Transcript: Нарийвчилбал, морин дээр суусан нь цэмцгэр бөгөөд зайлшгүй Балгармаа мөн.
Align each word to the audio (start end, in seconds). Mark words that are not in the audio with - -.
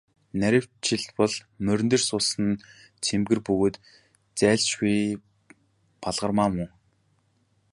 Нарийвчилбал, 0.39 1.33
морин 1.65 1.87
дээр 1.91 2.03
суусан 2.09 2.43
нь 2.51 2.61
цэмцгэр 3.03 3.39
бөгөөд 3.45 3.75
зайлшгүй 4.39 4.97
Балгармаа 6.03 6.49
мөн. 6.51 6.69